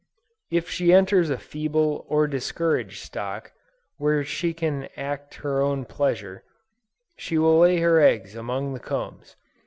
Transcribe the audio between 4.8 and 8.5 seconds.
act her own pleasure, she will lay her eggs